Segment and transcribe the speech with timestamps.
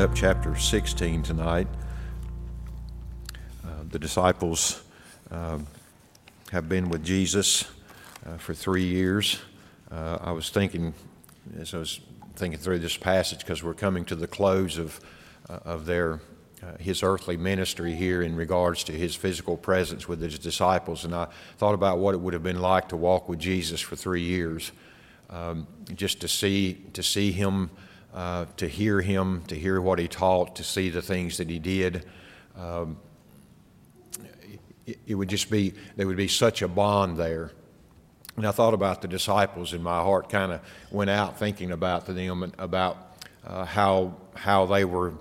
[0.00, 1.68] up chapter 16 tonight.
[3.62, 4.82] Uh, the disciples
[5.30, 5.58] uh,
[6.50, 7.66] have been with Jesus
[8.24, 9.40] uh, for three years.
[9.90, 10.94] Uh, I was thinking,
[11.58, 12.00] as I was
[12.34, 15.00] thinking through this passage, because we're coming to the close of,
[15.50, 16.22] uh, of their
[16.62, 21.04] uh, his earthly ministry here in regards to his physical presence with his disciples.
[21.04, 21.26] And I
[21.58, 24.72] thought about what it would have been like to walk with Jesus for three years,
[25.28, 27.68] um, just to see to see him,
[28.14, 31.58] uh, to hear him, to hear what he taught, to see the things that he
[31.58, 32.04] did.
[32.56, 32.98] Um,
[34.86, 37.52] it, it would just be there would be such a bond there.
[38.36, 40.60] And I thought about the disciples, and my heart kind of
[40.90, 45.14] went out thinking about them and about uh, how how they were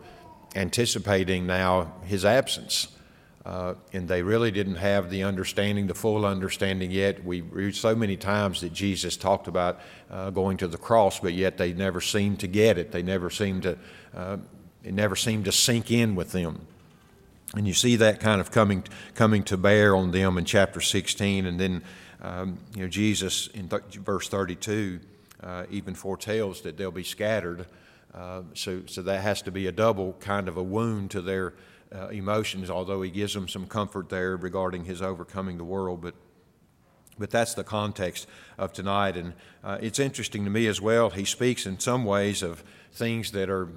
[0.55, 2.87] anticipating now his absence.
[3.45, 7.23] Uh, and they really didn't have the understanding, the full understanding yet.
[7.23, 9.79] We read so many times that Jesus talked about
[10.11, 12.91] uh, going to the cross, but yet they never seemed to get it.
[12.91, 13.77] They never seemed to,
[14.13, 14.37] uh,
[14.83, 16.67] it never seemed to sink in with them.
[17.55, 18.83] And you see that kind of coming,
[19.15, 21.45] coming to bear on them in chapter 16.
[21.45, 21.83] And then,
[22.21, 24.99] um, you know, Jesus in th- verse 32
[25.41, 27.65] uh, even foretells that they'll be scattered
[28.13, 31.53] uh, so, so that has to be a double kind of a wound to their
[31.93, 36.01] uh, emotions, although he gives them some comfort there regarding his overcoming the world.
[36.01, 36.15] But,
[37.17, 39.17] but that's the context of tonight.
[39.17, 41.09] And uh, it's interesting to me as well.
[41.09, 43.69] He speaks in some ways of things that are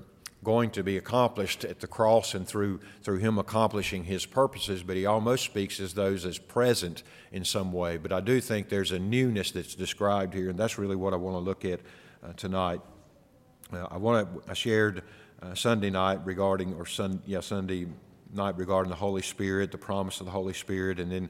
[0.44, 4.96] going to be accomplished at the cross and through, through him accomplishing his purposes, but
[4.96, 7.96] he almost speaks as those as present in some way.
[7.96, 11.16] But I do think there's a newness that's described here, and that's really what I
[11.16, 11.80] want to look at
[12.24, 12.80] uh, tonight.
[13.72, 15.04] Uh, I want to, I shared
[15.42, 17.86] uh, Sunday night regarding, or sun, yeah, Sunday
[18.32, 21.28] night regarding the Holy Spirit, the promise of the Holy Spirit, and then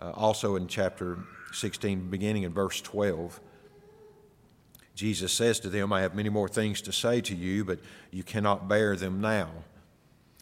[0.00, 1.18] uh, also in chapter
[1.52, 3.40] 16, beginning in verse 12.
[4.94, 7.80] Jesus says to them, I have many more things to say to you, but
[8.10, 9.50] you cannot bear them now.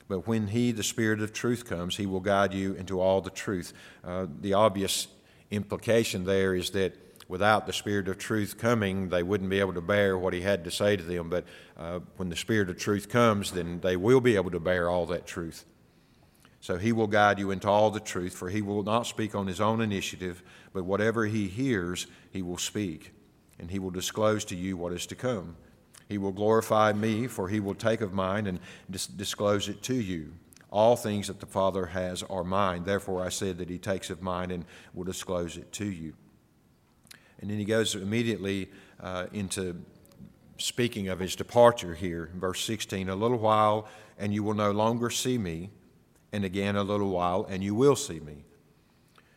[0.08, 3.30] But when He, the Spirit of truth, comes, He will guide you into all the
[3.30, 3.72] truth.
[4.04, 5.06] Uh, the obvious
[5.50, 9.80] implication there is that without the Spirit of truth coming, they wouldn't be able to
[9.80, 11.30] bear what he had to say to them.
[11.30, 11.46] But
[11.78, 15.06] uh, when the Spirit of truth comes, then they will be able to bear all
[15.06, 15.64] that truth.
[16.60, 19.46] So he will guide you into all the truth, for he will not speak on
[19.46, 20.42] his own initiative,
[20.74, 23.14] but whatever he hears, he will speak,
[23.58, 25.56] and he will disclose to you what is to come.
[26.10, 28.60] He will glorify me, for he will take of mine and
[28.90, 30.34] dis- disclose it to you.
[30.70, 32.84] All things that the Father has are mine.
[32.84, 36.12] Therefore, I said that he takes of mine and will disclose it to you.
[37.42, 38.70] And then he goes immediately
[39.00, 39.82] uh, into
[40.58, 45.10] speaking of his departure here, verse 16 A little while, and you will no longer
[45.10, 45.70] see me,
[46.32, 48.44] and again a little while, and you will see me.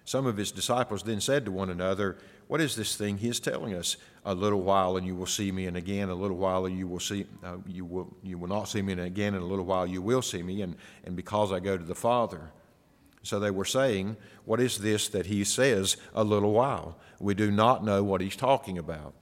[0.06, 2.18] Some of his disciples then said to one another,
[2.48, 3.98] What is this thing he is telling us?
[4.24, 6.88] A little while, and you will see me, and again a little while, and you
[6.88, 9.66] will see uh, you will you will not see me, and again in a little
[9.66, 12.52] while you will see me, and, and because I go to the Father.
[13.26, 16.98] So they were saying, What is this that he says, a little while?
[17.20, 19.14] We do not know what he's talking about,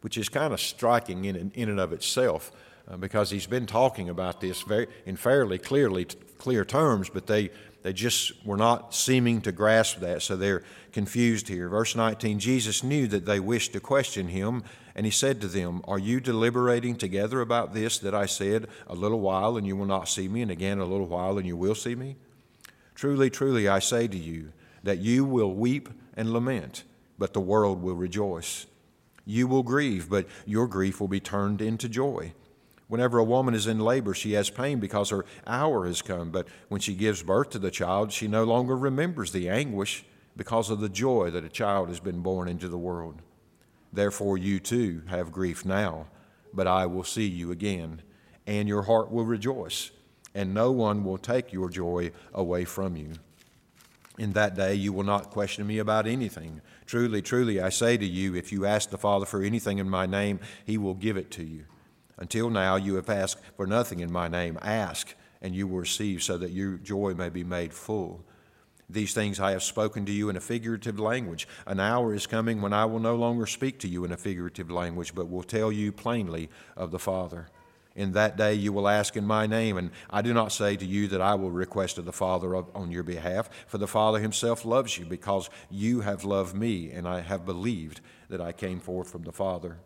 [0.00, 2.52] which is kind of striking in, in and of itself
[2.88, 4.64] uh, because he's been talking about this
[5.06, 6.04] in fairly clearly,
[6.38, 7.50] clear terms, but they,
[7.82, 10.62] they just were not seeming to grasp that, so they're
[10.92, 11.68] confused here.
[11.68, 14.62] Verse 19 Jesus knew that they wished to question him,
[14.94, 18.94] and he said to them, Are you deliberating together about this that I said, A
[18.94, 21.56] little while and you will not see me, and again a little while and you
[21.56, 22.16] will see me?
[22.94, 26.84] Truly, truly, I say to you that you will weep and lament,
[27.18, 28.66] but the world will rejoice.
[29.24, 32.34] You will grieve, but your grief will be turned into joy.
[32.86, 36.46] Whenever a woman is in labor, she has pain because her hour has come, but
[36.68, 40.04] when she gives birth to the child, she no longer remembers the anguish
[40.36, 43.22] because of the joy that a child has been born into the world.
[43.92, 46.08] Therefore, you too have grief now,
[46.52, 48.02] but I will see you again,
[48.46, 49.90] and your heart will rejoice
[50.34, 53.12] and no one will take your joy away from you.
[54.18, 56.60] In that day you will not question me about anything.
[56.86, 60.06] Truly, truly, I say to you, if you ask the Father for anything in my
[60.06, 61.64] name, he will give it to you.
[62.16, 64.58] Until now you have asked for nothing in my name.
[64.62, 68.24] Ask, and you will receive, so that your joy may be made full.
[68.88, 71.48] These things I have spoken to you in a figurative language.
[71.66, 74.70] An hour is coming when I will no longer speak to you in a figurative
[74.70, 77.48] language, but will tell you plainly of the Father.
[77.96, 80.84] In that day you will ask in my name, and I do not say to
[80.84, 84.64] you that I will request of the Father on your behalf, for the Father himself
[84.64, 89.10] loves you, because you have loved me, and I have believed that I came forth
[89.10, 89.78] from the Father.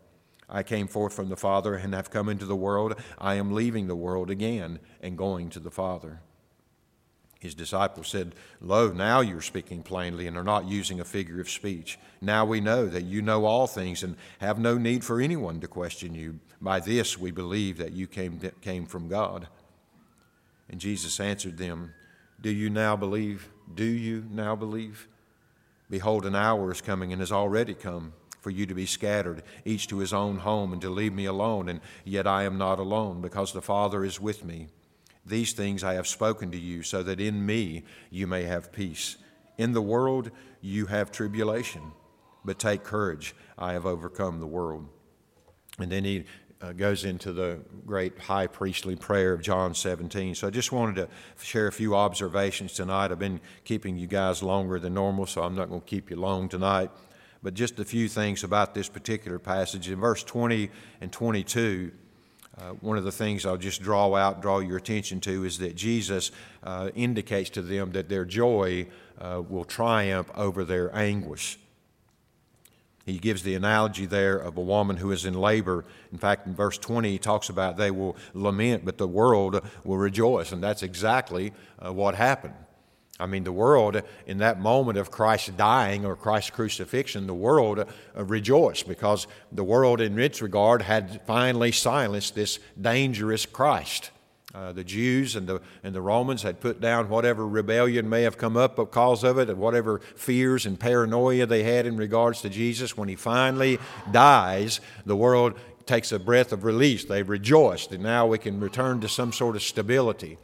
[0.49, 2.99] I came forth from the Father and have come into the world.
[3.19, 6.21] I am leaving the world again and going to the Father.
[7.39, 11.49] His disciples said, Lo, now you're speaking plainly and are not using a figure of
[11.49, 11.97] speech.
[12.19, 15.67] Now we know that you know all things and have no need for anyone to
[15.67, 16.39] question you.
[16.59, 19.47] By this we believe that you came, came from God.
[20.69, 21.93] And Jesus answered them,
[22.41, 23.49] Do you now believe?
[23.73, 25.07] Do you now believe?
[25.89, 29.87] Behold, an hour is coming and has already come for you to be scattered, each
[29.87, 31.69] to his own home, and to leave me alone.
[31.69, 34.67] And yet I am not alone, because the Father is with me.
[35.25, 39.17] These things I have spoken to you, so that in me you may have peace.
[39.57, 40.31] In the world
[40.61, 41.91] you have tribulation,
[42.45, 43.35] but take courage.
[43.57, 44.87] I have overcome the world.
[45.77, 46.25] And then he
[46.61, 50.35] uh, goes into the great high priestly prayer of John 17.
[50.35, 51.09] So I just wanted to
[51.43, 53.11] share a few observations tonight.
[53.11, 56.17] I've been keeping you guys longer than normal, so I'm not going to keep you
[56.17, 56.91] long tonight.
[57.41, 59.89] But just a few things about this particular passage.
[59.89, 60.69] In verse 20
[60.99, 61.91] and 22,
[62.59, 65.75] uh, one of the things I'll just draw out, draw your attention to, is that
[65.75, 66.31] Jesus
[66.63, 68.87] uh, indicates to them that their joy
[69.19, 71.57] uh, will triumph over their anguish.
[73.05, 75.85] He gives the analogy there of a woman who is in labor.
[76.11, 79.97] In fact, in verse 20, he talks about they will lament, but the world will
[79.97, 80.51] rejoice.
[80.51, 81.53] And that's exactly
[81.83, 82.53] uh, what happened.
[83.19, 87.79] I mean, the world, in that moment of Christ dying or Christ's crucifixion, the world
[87.79, 94.11] uh, rejoiced because the world, in its regard, had finally silenced this dangerous Christ.
[94.55, 98.37] Uh, the Jews and the, and the Romans had put down whatever rebellion may have
[98.37, 102.49] come up because of it, and whatever fears and paranoia they had in regards to
[102.49, 102.97] Jesus.
[102.97, 103.79] When he finally
[104.11, 105.53] dies, the world
[105.85, 107.03] takes a breath of release.
[107.03, 110.37] They rejoiced, and now we can return to some sort of stability.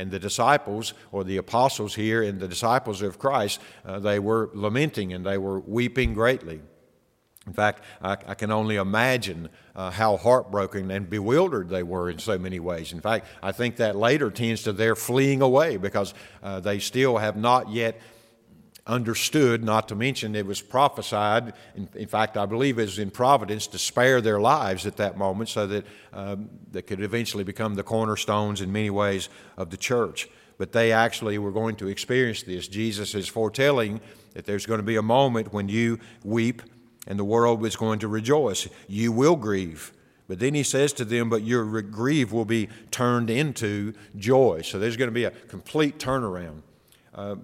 [0.00, 4.48] And the disciples, or the apostles here, and the disciples of Christ, uh, they were
[4.54, 6.60] lamenting and they were weeping greatly.
[7.46, 12.18] In fact, I, I can only imagine uh, how heartbroken and bewildered they were in
[12.18, 12.92] so many ways.
[12.92, 17.18] In fact, I think that later tends to their fleeing away because uh, they still
[17.18, 18.00] have not yet
[18.90, 21.54] understood, not to mention it was prophesied.
[21.76, 25.16] In, in, fact, I believe it was in providence to spare their lives at that
[25.16, 29.76] moment so that um, they could eventually become the cornerstones in many ways of the
[29.76, 30.28] church.
[30.58, 32.68] But they actually were going to experience this.
[32.68, 34.00] Jesus is foretelling
[34.34, 36.62] that there's going to be a moment when you weep
[37.06, 38.68] and the world is going to rejoice.
[38.88, 39.92] You will grieve.
[40.28, 44.62] But then he says to them, But your grief will be turned into joy.
[44.62, 46.62] So there's going to be a complete turnaround.
[47.14, 47.36] Uh,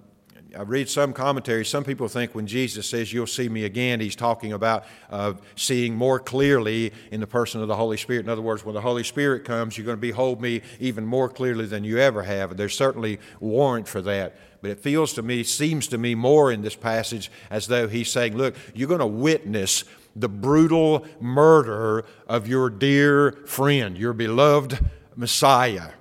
[0.57, 1.67] I read some commentaries.
[1.67, 5.95] Some people think when Jesus says, You'll see me again, he's talking about uh, seeing
[5.95, 8.25] more clearly in the person of the Holy Spirit.
[8.25, 11.29] In other words, when the Holy Spirit comes, you're going to behold me even more
[11.29, 12.51] clearly than you ever have.
[12.51, 14.37] And There's certainly warrant for that.
[14.61, 18.11] But it feels to me, seems to me more in this passage as though he's
[18.11, 19.83] saying, Look, you're going to witness
[20.15, 24.79] the brutal murder of your dear friend, your beloved
[25.15, 25.91] Messiah.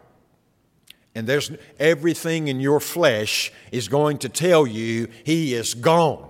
[1.17, 6.29] And there's everything in your flesh is going to tell you he is gone.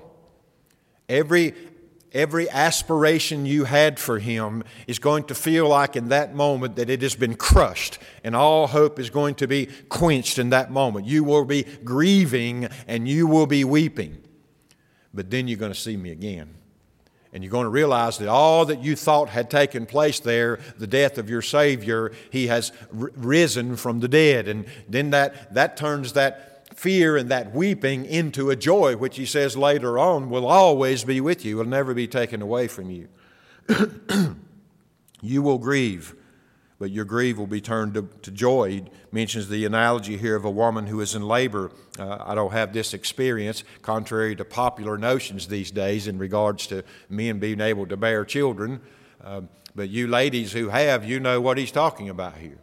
[1.08, 1.54] Every
[2.12, 6.88] every aspiration you had for him is going to feel like in that moment that
[6.88, 11.04] it has been crushed and all hope is going to be quenched in that moment.
[11.04, 14.22] You will be grieving and you will be weeping.
[15.12, 16.54] But then you're going to see me again.
[17.36, 20.86] And you're going to realize that all that you thought had taken place there, the
[20.86, 24.48] death of your Savior, He has risen from the dead.
[24.48, 29.26] And then that, that turns that fear and that weeping into a joy, which he
[29.26, 33.06] says later on will always be with you, will never be taken away from you.
[35.20, 36.14] you will grieve,
[36.78, 38.70] but your grief will be turned to, to, joy.
[38.70, 41.70] He mentions the analogy here of a woman who is in labor.
[41.98, 46.82] Uh, I don't have this experience, contrary to popular notions these days in regards to
[47.08, 48.80] men being able to bear children.
[49.24, 52.58] Um, but you ladies who have, you know what he's talking about here.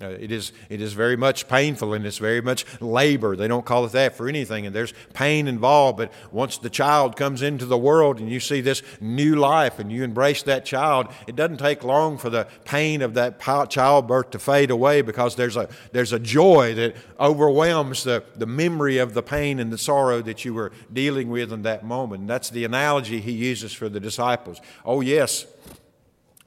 [0.00, 3.34] Uh, it, is, it is very much painful and it's very much labor.
[3.34, 5.98] They don't call it that for anything, and there's pain involved.
[5.98, 9.90] But once the child comes into the world and you see this new life and
[9.90, 14.38] you embrace that child, it doesn't take long for the pain of that childbirth to
[14.38, 19.22] fade away because there's a, there's a joy that overwhelms the, the memory of the
[19.22, 22.20] pain and the sorrow that you were dealing with in that moment.
[22.20, 24.60] And that's the analogy he uses for the disciples.
[24.84, 25.44] Oh, yes,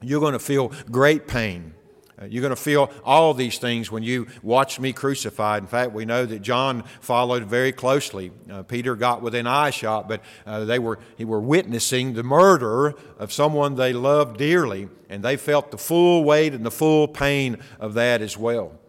[0.02, 1.74] you're going to feel great pain
[2.30, 5.64] you're going to feel all these things when you watch me crucified.
[5.64, 8.32] In fact, we know that John followed very closely.
[8.50, 13.32] Uh, Peter got within eyeshot, but uh, they were, he were witnessing the murder of
[13.32, 17.94] someone they loved dearly, and they felt the full weight and the full pain of
[17.94, 18.81] that as well.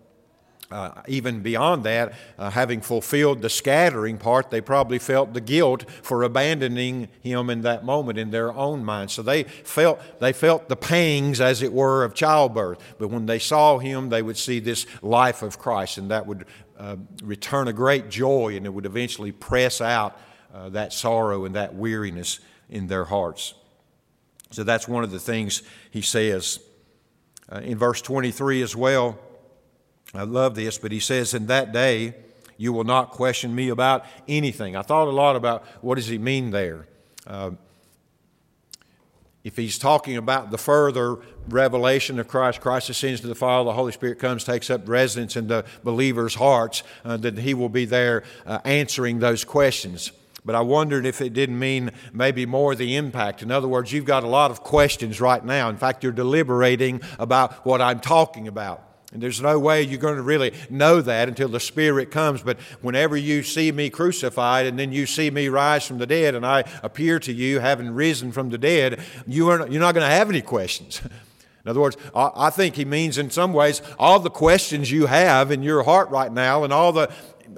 [0.73, 5.85] Uh, even beyond that, uh, having fulfilled the scattering part, they probably felt the guilt
[6.03, 9.13] for abandoning him in that moment in their own minds.
[9.13, 12.79] So they felt they felt the pangs, as it were, of childbirth.
[12.99, 16.47] But when they saw him, they would see this life of Christ, and that would
[16.79, 20.19] uh, return a great joy, and it would eventually press out
[20.55, 23.55] uh, that sorrow and that weariness in their hearts.
[24.51, 26.61] So that's one of the things he says
[27.51, 29.19] uh, in verse 23 as well.
[30.15, 32.15] I love this, but he says, In that day
[32.57, 34.77] you will not question me about anything.
[34.77, 36.87] I thought a lot about what does he mean there.
[37.27, 37.53] Uh,
[39.43, 41.17] if he's talking about the further
[41.49, 45.35] revelation of Christ, Christ ascends to the Father, the Holy Spirit comes, takes up residence
[45.37, 50.13] in the believers' hearts, uh, that he will be there uh, answering those questions.
[50.45, 53.43] But I wondered if it didn't mean maybe more the impact.
[53.43, 55.69] In other words, you've got a lot of questions right now.
[55.69, 58.92] In fact, you're deliberating about what I'm talking about.
[59.13, 62.43] And there's no way you're going to really know that until the Spirit comes.
[62.43, 66.35] But whenever you see me crucified and then you see me rise from the dead
[66.35, 70.09] and I appear to you having risen from the dead, you are, you're not going
[70.09, 71.03] to have any questions.
[71.65, 75.53] In other words, I think he means in some ways all the questions you have
[75.53, 77.09] in your heart right now and all the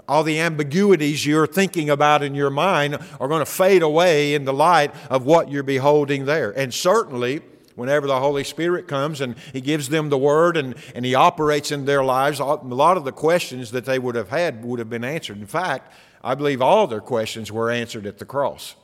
[0.08, 4.44] all the ambiguities you're thinking about in your mind are going to fade away in
[4.44, 6.50] the light of what you're beholding there.
[6.50, 7.40] And certainly,
[7.74, 11.72] whenever the Holy Spirit comes and He gives them the Word and, and He operates
[11.72, 14.90] in their lives, a lot of the questions that they would have had would have
[14.90, 15.38] been answered.
[15.38, 18.76] In fact, I believe all their questions were answered at the cross.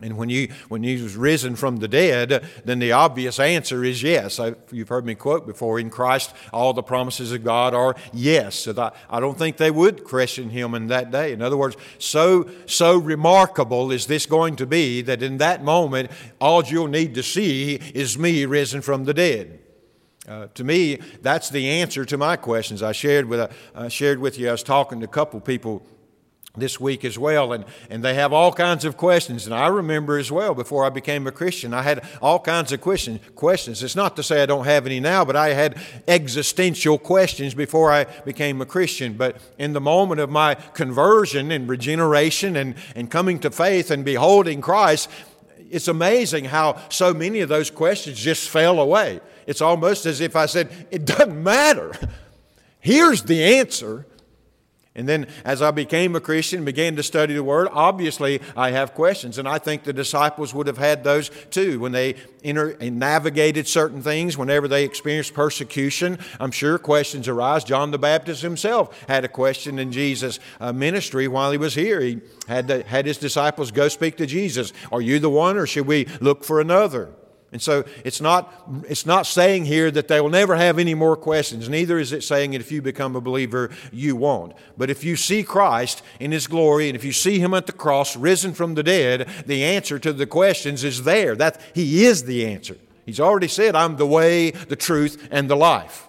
[0.00, 4.02] And when you when he was risen from the dead, then the obvious answer is
[4.02, 4.40] yes.
[4.40, 5.78] I, you've heard me quote before.
[5.78, 8.56] In Christ, all the promises of God are yes.
[8.56, 11.32] So that, I don't think they would question him in that day.
[11.32, 16.10] In other words, so so remarkable is this going to be that in that moment,
[16.40, 19.60] all you'll need to see is me risen from the dead.
[20.26, 22.82] Uh, to me, that's the answer to my questions.
[22.82, 25.86] I shared with, uh, shared with you, I was talking to a couple people
[26.56, 30.18] this week as well and, and they have all kinds of questions and i remember
[30.18, 33.82] as well before i became a christian i had all kinds of question, questions.
[33.82, 37.90] It's not to say i don't have any now but i had existential questions before
[37.90, 39.14] i became a christian.
[39.14, 44.04] But in the moment of my conversion and regeneration and, and coming to faith and
[44.04, 45.10] beholding christ
[45.70, 49.20] it's amazing how so many of those questions just fell away.
[49.46, 51.92] It's almost as if i said it doesn't matter.
[52.78, 54.06] Here's the answer
[54.96, 58.70] and then as I became a Christian, and began to study the Word, obviously I
[58.70, 59.38] have questions.
[59.38, 64.02] And I think the disciples would have had those too when they inter- navigated certain
[64.02, 66.18] things, whenever they experienced persecution.
[66.38, 67.64] I'm sure questions arise.
[67.64, 72.00] John the Baptist himself had a question in Jesus' uh, ministry while he was here.
[72.00, 74.72] He had, had his disciples go speak to Jesus.
[74.92, 77.10] Are you the one, or should we look for another?
[77.54, 78.52] And so it's not,
[78.88, 81.68] it's not saying here that they will never have any more questions.
[81.68, 84.54] Neither is it saying that if you become a believer, you won't.
[84.76, 87.72] But if you see Christ in His glory and if you see Him at the
[87.72, 91.36] cross, risen from the dead, the answer to the questions is there.
[91.36, 92.76] That He is the answer.
[93.06, 96.08] He's already said, I'm the way, the truth, and the life.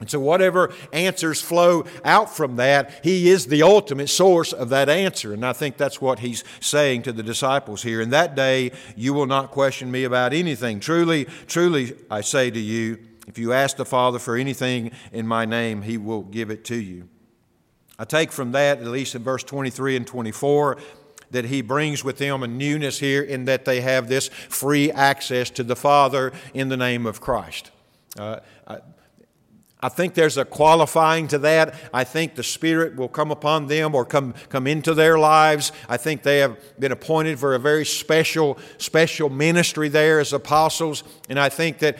[0.00, 4.88] And so, whatever answers flow out from that, he is the ultimate source of that
[4.88, 5.32] answer.
[5.32, 8.00] And I think that's what he's saying to the disciples here.
[8.00, 10.78] In that day, you will not question me about anything.
[10.78, 15.44] Truly, truly, I say to you, if you ask the Father for anything in my
[15.44, 17.08] name, he will give it to you.
[17.98, 20.78] I take from that, at least in verse 23 and 24,
[21.32, 25.50] that he brings with him a newness here in that they have this free access
[25.50, 27.72] to the Father in the name of Christ.
[28.16, 28.78] Uh, I
[29.88, 31.74] think there's a qualifying to that.
[31.94, 35.70] I think the Spirit will come upon them or come, come into their lives.
[35.88, 41.04] I think they have been appointed for a very special, special ministry there as apostles.
[41.28, 41.96] And I think that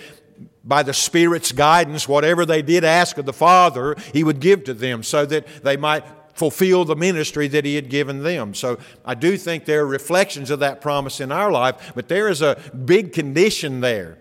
[0.64, 4.74] by the Spirit's guidance, whatever they did ask of the Father, He would give to
[4.74, 6.04] them so that they might
[6.34, 8.54] fulfill the ministry that He had given them.
[8.54, 12.28] So I do think there are reflections of that promise in our life, but there
[12.28, 14.18] is a big condition there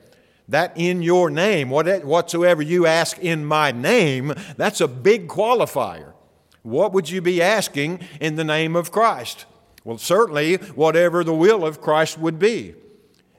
[0.47, 6.13] that in your name, whatsoever you ask in my name, that's a big qualifier.
[6.63, 9.45] What would you be asking in the name of Christ?
[9.83, 12.75] Well, certainly whatever the will of Christ would be.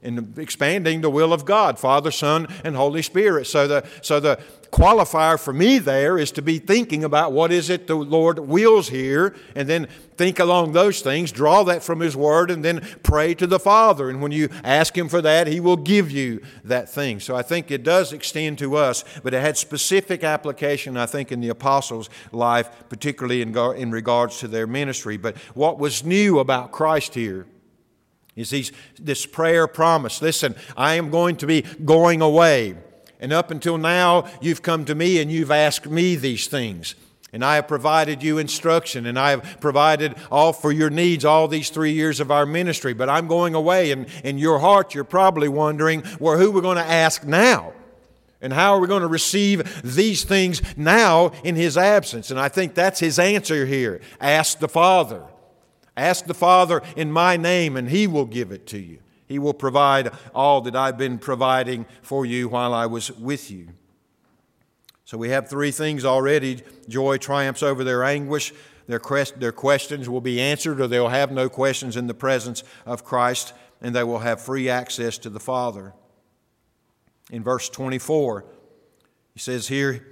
[0.00, 3.48] In expanding the will of God, Father, Son, and Holy Spirit.
[3.48, 4.38] So the, so the
[4.70, 8.88] qualifier for me there is to be thinking about what is it the Lord wills
[8.88, 13.34] here, and then think along those things, draw that from His Word, and then pray
[13.34, 14.08] to the Father.
[14.08, 17.18] And when you ask Him for that, He will give you that thing.
[17.18, 21.32] So I think it does extend to us, but it had specific application, I think,
[21.32, 25.16] in the apostles' life, particularly in, in regards to their ministry.
[25.16, 27.46] But what was new about Christ here?
[28.38, 30.22] Is these, this prayer promise.
[30.22, 32.76] Listen, I am going to be going away.
[33.20, 36.94] And up until now, you've come to me and you've asked me these things.
[37.32, 41.46] And I have provided you instruction, and I have provided all for your needs all
[41.46, 42.94] these three years of our ministry.
[42.94, 46.78] But I'm going away, and in your heart, you're probably wondering, well, who we're going
[46.78, 47.74] to ask now?
[48.40, 52.30] And how are we going to receive these things now in his absence?
[52.30, 54.00] And I think that's his answer here.
[54.20, 55.22] Ask the Father.
[55.98, 59.00] Ask the Father in my name, and he will give it to you.
[59.26, 63.68] He will provide all that I've been providing for you while I was with you.
[65.04, 68.54] So we have three things already joy triumphs over their anguish.
[68.86, 72.62] Their, quest, their questions will be answered, or they'll have no questions in the presence
[72.86, 73.52] of Christ,
[73.82, 75.92] and they will have free access to the Father.
[77.30, 78.46] In verse 24,
[79.34, 80.06] he says here,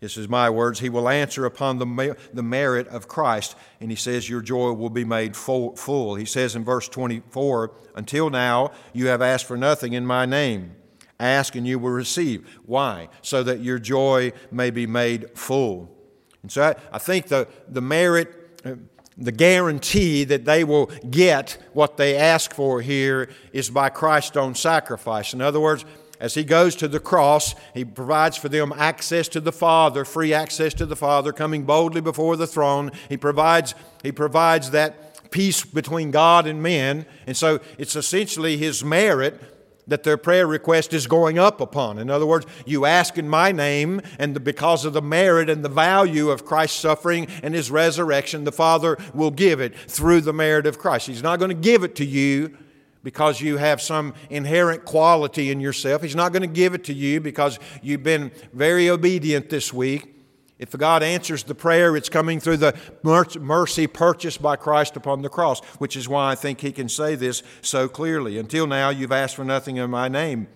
[0.00, 3.54] this is my words, he will answer upon the, the merit of Christ.
[3.80, 6.14] And he says, Your joy will be made full, full.
[6.14, 10.74] He says in verse 24, Until now you have asked for nothing in my name.
[11.18, 12.48] Ask and you will receive.
[12.64, 13.10] Why?
[13.20, 15.94] So that your joy may be made full.
[16.42, 18.76] And so I, I think the, the merit, uh,
[19.18, 24.54] the guarantee that they will get what they ask for here is by Christ's own
[24.54, 25.34] sacrifice.
[25.34, 25.84] In other words,
[26.20, 30.34] as he goes to the cross, he provides for them access to the Father, free
[30.34, 32.92] access to the Father, coming boldly before the throne.
[33.08, 37.06] He provides, he provides that peace between God and men.
[37.26, 39.40] And so it's essentially his merit
[39.86, 41.98] that their prayer request is going up upon.
[41.98, 45.68] In other words, you ask in my name, and because of the merit and the
[45.68, 50.66] value of Christ's suffering and his resurrection, the Father will give it through the merit
[50.66, 51.06] of Christ.
[51.06, 52.56] He's not going to give it to you
[53.02, 56.02] because you have some inherent quality in yourself.
[56.02, 60.16] He's not going to give it to you because you've been very obedient this week.
[60.58, 65.30] If God answers the prayer, it's coming through the mercy purchased by Christ upon the
[65.30, 68.36] cross, which is why I think he can say this so clearly.
[68.36, 70.48] Until now, you've asked for nothing in my name.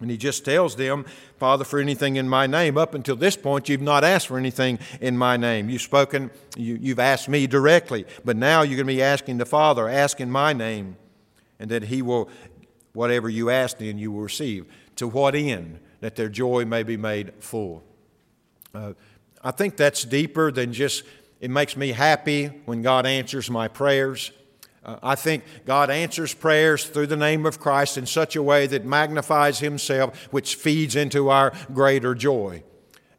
[0.00, 1.06] And he just tells them,
[1.38, 2.76] Father, for anything in my name.
[2.76, 5.70] Up until this point, you've not asked for anything in my name.
[5.70, 8.04] You've spoken, you, have asked me directly.
[8.24, 10.96] But now you're going to be asking the Father, ask in my name.
[11.58, 12.28] And that he will,
[12.92, 14.66] whatever you ask in, you will receive.
[14.96, 15.80] To what end?
[16.00, 17.82] That their joy may be made full.
[18.74, 18.92] Uh,
[19.42, 21.04] I think that's deeper than just,
[21.40, 24.32] it makes me happy when God answers my prayers.
[24.84, 28.66] Uh, I think God answers prayers through the name of Christ in such a way
[28.66, 32.62] that magnifies Himself, which feeds into our greater joy.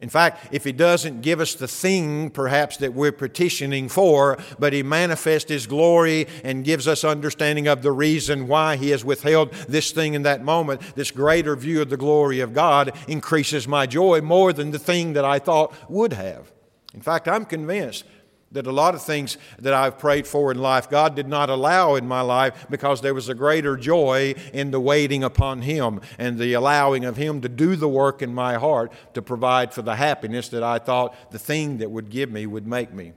[0.00, 4.72] In fact, if He doesn't give us the thing perhaps that we're petitioning for, but
[4.72, 9.52] He manifests His glory and gives us understanding of the reason why He has withheld
[9.68, 13.86] this thing in that moment, this greater view of the glory of God increases my
[13.86, 16.52] joy more than the thing that I thought would have.
[16.94, 18.04] In fact, I'm convinced
[18.52, 21.96] that a lot of things that I've prayed for in life, God did not allow
[21.96, 26.38] in my life because there was a greater joy in the waiting upon Him and
[26.38, 29.96] the allowing of Him to do the work in my heart to provide for the
[29.96, 33.12] happiness that I thought the thing that would give me would make me.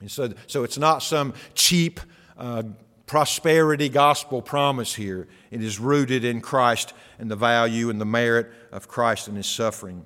[0.00, 2.00] And so, so it's not some cheap
[2.38, 2.62] uh,
[3.06, 5.28] prosperity gospel promise here.
[5.50, 9.46] It is rooted in Christ and the value and the merit of Christ and His
[9.46, 10.04] suffering.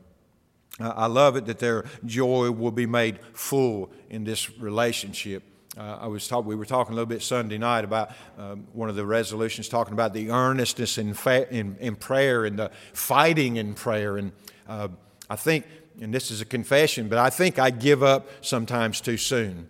[0.78, 5.42] I love it that their joy will be made full in this relationship.
[5.76, 8.88] Uh, I was talk, we were talking a little bit Sunday night about um, one
[8.88, 13.56] of the resolutions talking about the earnestness in, fa- in, in prayer and the fighting
[13.56, 14.16] in prayer.
[14.16, 14.32] And
[14.68, 14.88] uh,
[15.28, 15.66] I think,
[16.00, 19.68] and this is a confession, but I think I give up sometimes too soon.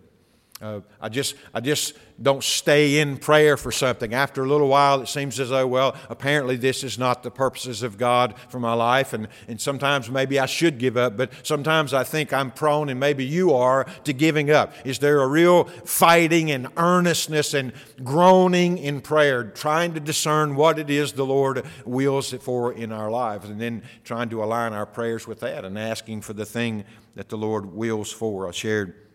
[0.66, 4.14] Uh, I just, I just don't stay in prayer for something.
[4.14, 7.84] After a little while, it seems as though, well, apparently this is not the purposes
[7.84, 11.94] of God for my life, and, and sometimes maybe I should give up, but sometimes
[11.94, 14.72] I think I'm prone, and maybe you are, to giving up.
[14.84, 20.80] Is there a real fighting and earnestness and groaning in prayer, trying to discern what
[20.80, 24.86] it is the Lord wills for in our lives, and then trying to align our
[24.86, 28.48] prayers with that and asking for the thing that the Lord wills for?
[28.48, 29.05] I shared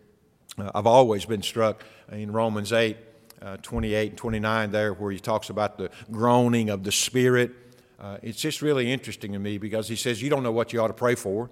[0.58, 2.96] I've always been struck in Romans 8,
[3.40, 7.52] uh, 28 and 29 there, where he talks about the groaning of the Spirit.
[7.98, 10.80] Uh, it's just really interesting to me because he says you don't know what you
[10.80, 11.50] ought to pray for.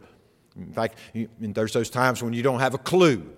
[0.56, 0.98] In fact,
[1.38, 3.30] there's those times when you don't have a clue.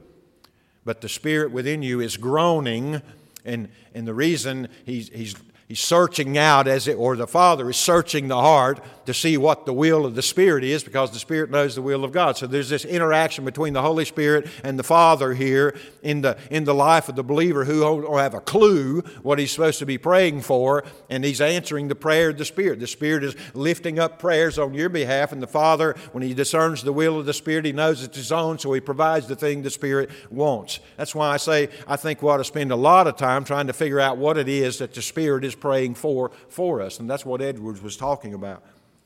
[0.85, 3.03] But the Spirit within you is groaning,
[3.44, 5.37] and, and the reason he's, he's
[5.72, 9.64] He's searching out, as it, or the Father is searching the heart to see what
[9.64, 12.37] the will of the Spirit is because the Spirit knows the will of God.
[12.37, 16.64] So there's this interaction between the Holy Spirit and the Father here in the, in
[16.64, 20.42] the life of the believer who have a clue what he's supposed to be praying
[20.42, 22.78] for, and he's answering the prayer of the Spirit.
[22.78, 26.82] The Spirit is lifting up prayers on your behalf, and the Father, when he discerns
[26.82, 29.62] the will of the Spirit, he knows it's his own, so he provides the thing
[29.62, 30.80] the Spirit wants.
[30.98, 33.68] That's why I say I think we ought to spend a lot of time trying
[33.68, 36.98] to figure out what it is that the Spirit is praying for for us.
[37.01, 38.62] And that's what Edwards was talking about.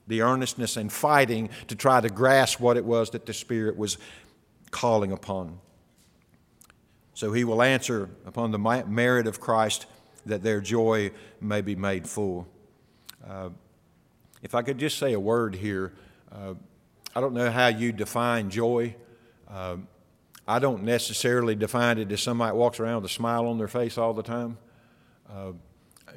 [0.09, 3.99] the earnestness and fighting to try to grasp what it was that the Spirit was
[4.71, 5.59] calling upon.
[7.15, 9.87] So he will answer upon the merit of Christ
[10.27, 12.47] that their joy may be made full.
[13.29, 13.51] Uh,
[14.43, 15.93] if I could just say a word here,
[16.31, 16.55] uh,
[17.15, 18.95] I don't know how you define joy.
[19.51, 19.79] Uh,
[20.47, 23.99] I don't necessarily define it as somebody walks around with a smile on their face
[23.99, 24.59] all the time.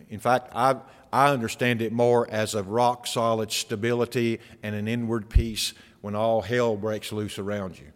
[0.09, 0.77] In fact, I,
[1.11, 6.41] I understand it more as a rock solid stability and an inward peace when all
[6.41, 7.87] hell breaks loose around you.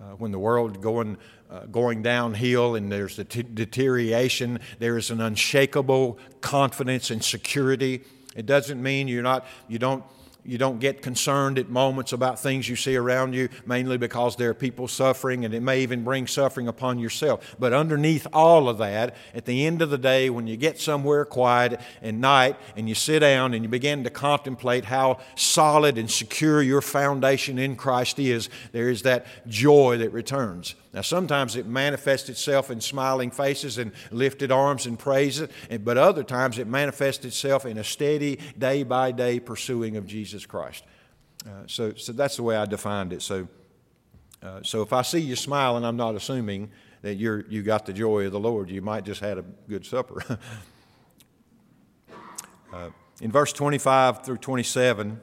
[0.00, 1.16] Uh, when the world going
[1.50, 8.02] uh, going downhill and there's a t- deterioration, there is an unshakable confidence and security.
[8.36, 10.04] It doesn't mean you're not you don't
[10.48, 14.48] you don't get concerned at moments about things you see around you, mainly because there
[14.48, 17.54] are people suffering, and it may even bring suffering upon yourself.
[17.58, 21.26] But underneath all of that, at the end of the day, when you get somewhere
[21.26, 26.10] quiet at night and you sit down and you begin to contemplate how solid and
[26.10, 30.74] secure your foundation in Christ is, there is that joy that returns.
[30.92, 35.42] Now, sometimes it manifests itself in smiling faces and lifted arms and praise,
[35.82, 40.46] but other times it manifests itself in a steady, day by day pursuing of Jesus
[40.46, 40.84] Christ.
[41.46, 43.20] Uh, so, so that's the way I defined it.
[43.22, 43.48] So,
[44.42, 46.70] uh, so if I see you smiling, I'm not assuming
[47.02, 48.70] that you're, you got the joy of the Lord.
[48.70, 50.22] You might just had a good supper.
[52.72, 55.20] uh, in verse 25 through 27,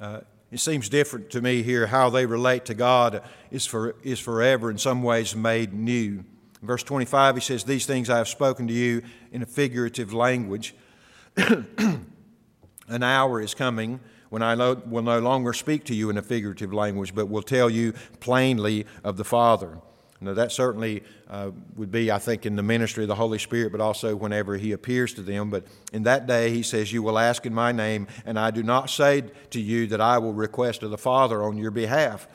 [0.00, 4.18] uh, it seems different to me here how they relate to God is, for, is
[4.18, 6.24] forever in some ways made new.
[6.60, 10.12] In verse 25, he says, These things I have spoken to you in a figurative
[10.12, 10.74] language.
[11.36, 16.72] An hour is coming when I will no longer speak to you in a figurative
[16.72, 19.78] language, but will tell you plainly of the Father.
[20.22, 23.72] Now, that certainly uh, would be, I think, in the ministry of the Holy Spirit,
[23.72, 25.48] but also whenever He appears to them.
[25.48, 28.62] But in that day, He says, You will ask in my name, and I do
[28.62, 32.28] not say to you that I will request of the Father on your behalf.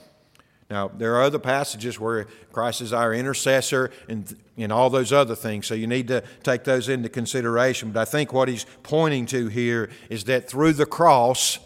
[0.70, 5.36] Now, there are other passages where Christ is our intercessor and, and all those other
[5.36, 7.92] things, so you need to take those into consideration.
[7.92, 11.60] But I think what he's pointing to here is that through the cross,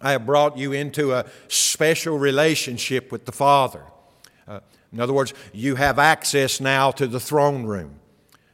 [0.00, 3.82] I have brought you into a special relationship with the Father.
[4.48, 4.60] Uh,
[4.92, 8.00] in other words, you have access now to the throne room.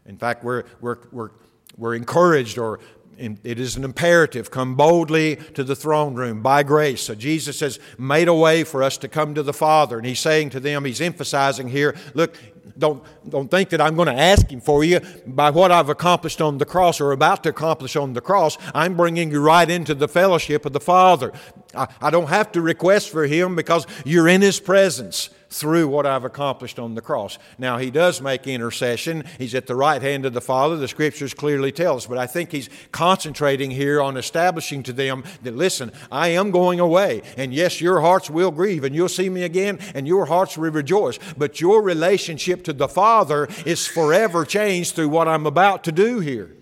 [0.07, 1.31] In fact, we're, we're, we're,
[1.77, 2.81] we're encouraged, or
[3.19, 7.03] it is an imperative come boldly to the throne room by grace.
[7.03, 9.99] So Jesus has made a way for us to come to the Father.
[9.99, 12.37] And he's saying to them, he's emphasizing here, look,
[12.79, 16.41] don't, don't think that I'm going to ask Him for you by what I've accomplished
[16.41, 18.57] on the cross or about to accomplish on the cross.
[18.75, 21.33] I'm bringing you right into the fellowship of the Father.
[21.75, 26.07] I, I don't have to request for Him because you're in His presence through what
[26.07, 27.39] I've accomplished on the cross.
[27.59, 29.25] Now, he does make intercession.
[29.39, 30.77] He's at the right hand of the Father.
[30.77, 32.07] The scriptures clearly tell us.
[32.07, 36.81] But I think he's concentrating here on establishing to them that, listen, I am going
[36.81, 37.23] away.
[37.37, 40.71] And yes, your hearts will grieve, and you'll see me again, and your hearts will
[40.71, 41.19] rejoice.
[41.37, 46.21] But your relationship to the Father is forever changed through what I'm about to do
[46.21, 46.57] here.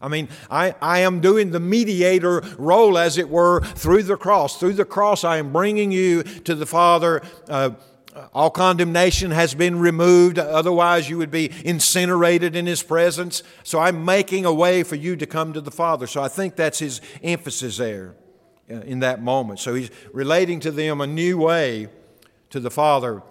[0.00, 4.58] I mean, I, I am doing the mediator role, as it were, through the cross.
[4.58, 7.20] Through the cross, I am bringing you to the Father.
[7.48, 7.70] Uh,
[8.32, 13.42] all condemnation has been removed, otherwise, you would be incinerated in His presence.
[13.62, 16.06] So I'm making a way for you to come to the Father.
[16.06, 18.14] So I think that's His emphasis there
[18.70, 19.60] uh, in that moment.
[19.60, 21.88] So He's relating to them a new way
[22.50, 23.22] to the Father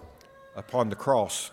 [0.56, 1.50] upon the cross.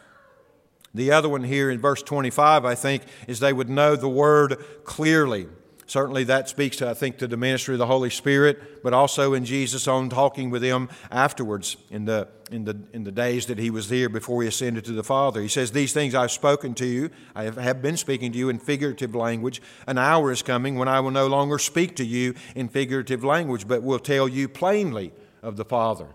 [0.97, 4.57] The other one here in verse 25, I think, is they would know the word
[4.83, 5.47] clearly.
[5.87, 9.33] Certainly, that speaks to, I think, to the ministry of the Holy Spirit, but also
[9.33, 13.57] in Jesus' own talking with them afterwards in the, in, the, in the days that
[13.57, 15.41] he was here before he ascended to the Father.
[15.41, 18.49] He says, These things I've spoken to you, I have, have been speaking to you
[18.49, 19.61] in figurative language.
[19.87, 23.65] An hour is coming when I will no longer speak to you in figurative language,
[23.65, 26.07] but will tell you plainly of the Father.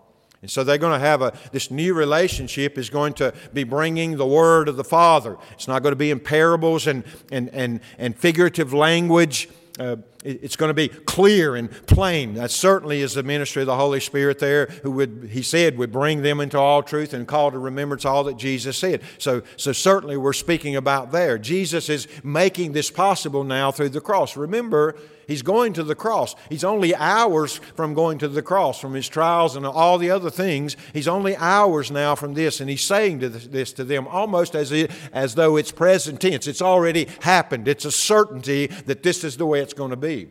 [0.42, 4.16] And so they're going to have a, this new relationship is going to be bringing
[4.16, 5.38] the word of the Father.
[5.52, 9.48] It's not going to be in parables and, and, and, and figurative language.
[9.78, 12.34] Uh, it's going to be clear and plain.
[12.34, 15.90] That certainly is the ministry of the Holy Spirit there, who would, he said, would
[15.90, 19.02] bring them into all truth and call to remembrance all that Jesus said.
[19.18, 21.38] So, so certainly we're speaking about there.
[21.38, 24.36] Jesus is making this possible now through the cross.
[24.36, 24.94] Remember,
[25.32, 26.36] He's going to the cross.
[26.50, 30.28] He's only hours from going to the cross, from his trials and all the other
[30.28, 30.76] things.
[30.92, 34.70] He's only hours now from this, and he's saying to this to them almost as,
[34.72, 36.46] it, as though it's present tense.
[36.46, 37.66] It's already happened.
[37.66, 40.28] It's a certainty that this is the way it's going to be.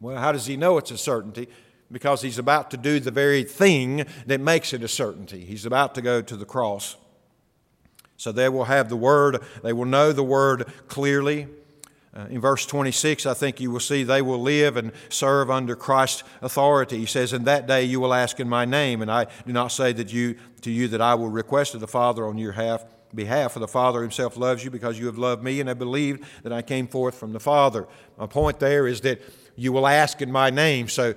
[0.00, 1.46] Well, how does he know it's a certainty?
[1.92, 5.44] Because he's about to do the very thing that makes it a certainty.
[5.44, 6.96] He's about to go to the cross.
[8.16, 11.46] So they will have the word, they will know the word clearly.
[12.16, 15.74] Uh, in verse 26, I think you will see they will live and serve under
[15.74, 16.98] Christ's authority.
[16.98, 19.68] He says, In that day you will ask in my name, and I do not
[19.68, 22.84] say that you, to you that I will request of the Father on your behalf,
[23.12, 26.24] behalf, for the Father himself loves you because you have loved me and have believed
[26.44, 27.88] that I came forth from the Father.
[28.16, 29.20] My point there is that
[29.56, 30.88] you will ask in my name.
[30.88, 31.14] So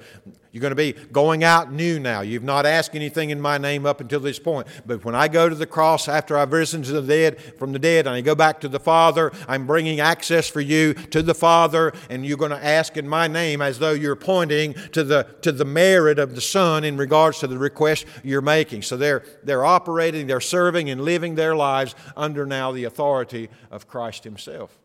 [0.58, 2.22] you're going to be going out new now.
[2.22, 4.68] You've not asked anything in my name up until this point.
[4.88, 7.80] But when I go to the cross after I've risen to the dead from the
[7.80, 11.36] dead and I go back to the Father, I'm bringing access for you to the
[11.36, 15.28] Father, and you're going to ask in my name as though you're pointing to the
[15.42, 18.82] to the merit of the Son in regards to the request you're making.
[18.82, 23.88] So they're they're operating, they're serving and living their lives under now the authority of
[23.88, 24.78] Christ Himself.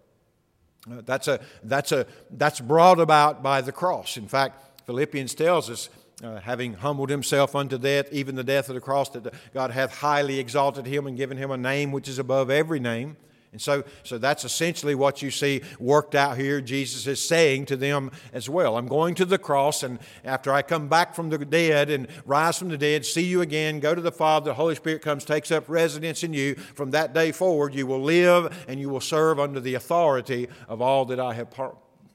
[0.86, 4.16] That's, a, that's, a, that's brought about by the cross.
[4.16, 5.88] In fact, Philippians tells us,
[6.22, 9.98] uh, having humbled himself unto death, even the death of the cross, that God hath
[9.98, 13.16] highly exalted him and given him a name which is above every name
[13.52, 16.62] and so, so that's essentially what you see worked out here.
[16.62, 20.62] Jesus is saying to them as well I'm going to the cross, and after I
[20.62, 24.00] come back from the dead and rise from the dead, see you again, go to
[24.00, 26.54] the Father, the Holy Spirit comes, takes up residence in you.
[26.54, 30.80] From that day forward, you will live and you will serve under the authority of
[30.80, 31.48] all that I have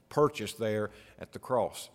[0.08, 1.88] purchased there at the cross.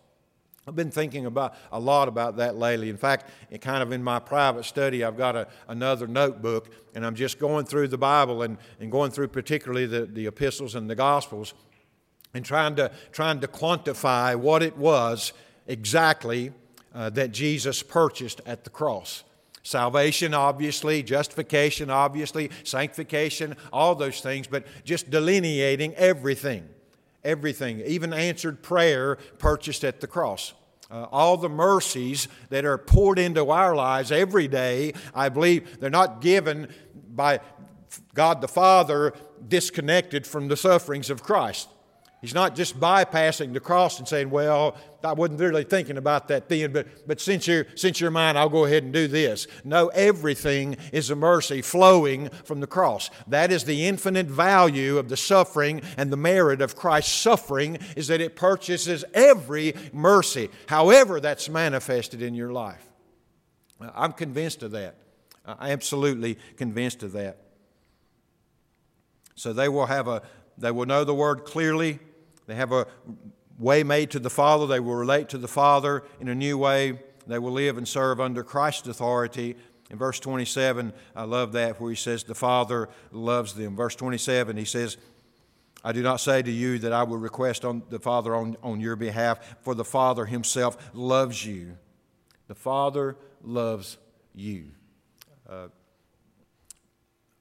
[0.66, 2.90] I've been thinking about a lot about that lately.
[2.90, 7.16] In fact, kind of in my private study, I've got a, another notebook, and I'm
[7.16, 10.96] just going through the Bible and, and going through particularly the, the epistles and the
[10.96, 11.54] Gospels
[12.34, 15.34] and trying to, trying to quantify what it was
[15.68, 16.54] exactly
[16.96, 19.26] uh, that Jesus purchased at the cross.
[19.64, 26.68] Salvation, obviously, justification, obviously, sanctification, all those things, but just delineating everything
[27.24, 30.54] everything, even answered prayer purchased at the cross.
[30.92, 35.90] Uh, all the mercies that are poured into our lives every day, I believe they're
[35.90, 36.68] not given
[37.10, 37.40] by
[38.14, 39.14] God the Father
[39.48, 41.70] disconnected from the sufferings of Christ.
[42.24, 46.48] He's not just bypassing the cross and saying, Well, I wasn't really thinking about that
[46.48, 49.46] then, but, but since, you're, since you're mine, I'll go ahead and do this.
[49.66, 53.10] No, everything is a mercy flowing from the cross.
[53.28, 58.08] That is the infinite value of the suffering and the merit of Christ's suffering, is
[58.08, 62.90] that it purchases every mercy, however that's manifested in your life.
[63.82, 64.96] I'm convinced of that.
[65.46, 67.40] I'm absolutely convinced of that.
[69.36, 70.22] So they will have a,
[70.58, 72.00] they will know the word clearly
[72.46, 72.88] they have a
[73.58, 74.68] way made to the Father.
[74.68, 77.00] They will relate to the Father in a new way.
[77.28, 79.56] They will live and serve under Christ's authority.
[79.90, 83.76] In verse 27, I love that where he says, The Father loves them.
[83.76, 84.98] Verse 27, he says,
[85.84, 88.80] I do not say to you that I will request on the Father on, on
[88.80, 91.78] your behalf, for the Father himself loves you.
[92.48, 93.98] The Father loves
[94.34, 94.72] you.
[95.50, 95.68] Uh,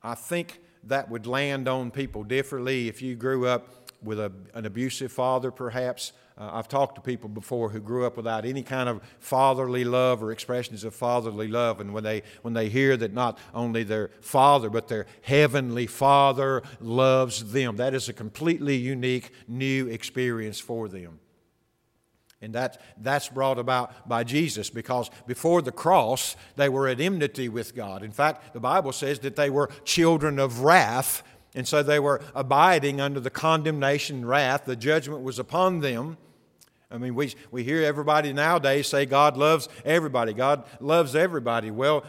[0.03, 4.67] I think that would land on people differently if you grew up with a, an
[4.67, 6.13] abusive father, perhaps.
[6.39, 10.23] Uh, I've talked to people before who grew up without any kind of fatherly love
[10.23, 14.11] or expressions of fatherly love, and when they when they hear that not only their
[14.21, 20.89] father but their heavenly Father loves them, that is a completely unique new experience for
[20.89, 21.19] them.
[22.43, 27.49] And that, that's brought about by Jesus because before the cross, they were at enmity
[27.49, 28.03] with God.
[28.03, 31.23] In fact, the Bible says that they were children of wrath
[31.55, 34.65] and so they were abiding under the condemnation wrath.
[34.65, 36.17] The judgment was upon them.
[36.91, 40.33] I mean, we, we hear everybody nowadays say God loves everybody.
[40.33, 41.71] God loves everybody.
[41.71, 42.05] Well,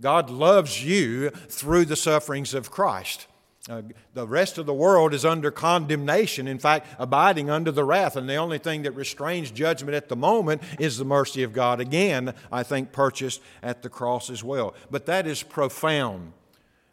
[0.00, 3.26] God loves you through the sufferings of Christ.
[3.68, 3.82] Uh,
[4.14, 8.16] the rest of the world is under condemnation, in fact, abiding under the wrath.
[8.16, 11.78] And the only thing that restrains judgment at the moment is the mercy of God.
[11.78, 14.74] Again, I think purchased at the cross as well.
[14.90, 16.32] But that is profound.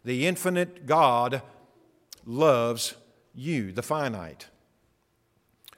[0.04, 1.40] The infinite God
[2.26, 2.94] loves
[3.34, 4.48] you, the finite.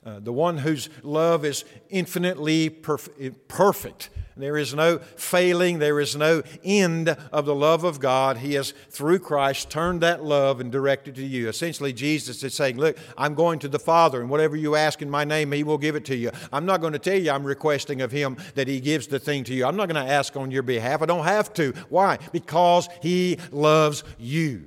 [0.05, 4.09] Uh, the one whose love is infinitely perf- perfect.
[4.37, 8.39] There is no failing, there is no end of the love of God.
[8.39, 11.49] He has, through Christ, turned that love and directed to you.
[11.49, 15.11] Essentially, Jesus is saying, Look, I'm going to the Father, and whatever you ask in
[15.11, 16.31] my name, He will give it to you.
[16.53, 19.43] I'm not going to tell you I'm requesting of Him that He gives the thing
[19.45, 19.67] to you.
[19.67, 21.03] I'm not going to ask on your behalf.
[21.03, 21.73] I don't have to.
[21.89, 22.19] Why?
[22.31, 24.67] Because He loves you.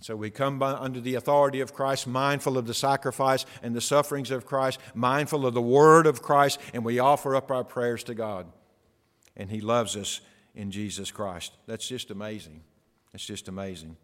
[0.00, 3.82] And so we come under the authority of Christ, mindful of the sacrifice and the
[3.82, 8.02] sufferings of Christ, mindful of the word of Christ, and we offer up our prayers
[8.04, 8.46] to God.
[9.36, 10.22] And He loves us
[10.54, 11.52] in Jesus Christ.
[11.66, 12.62] That's just amazing.
[13.12, 13.98] It's just amazing.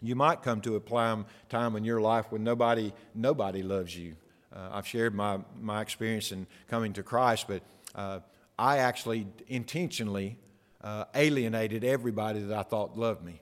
[0.00, 4.14] You might come to a time in your life when nobody, nobody loves you.
[4.54, 7.64] Uh, I've shared my, my experience in coming to Christ, but
[7.96, 8.20] uh,
[8.56, 10.38] I actually intentionally
[10.84, 13.40] uh, alienated everybody that I thought loved me.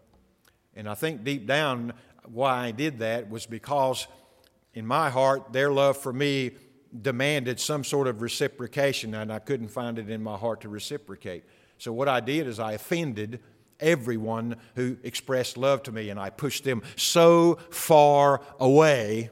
[0.77, 1.93] And I think deep down,
[2.25, 4.07] why I did that was because
[4.73, 6.53] in my heart, their love for me
[7.01, 11.45] demanded some sort of reciprocation, and I couldn't find it in my heart to reciprocate.
[11.79, 13.41] So, what I did is I offended
[13.81, 19.31] everyone who expressed love to me, and I pushed them so far away